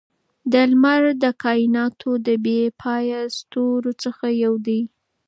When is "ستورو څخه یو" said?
3.37-4.53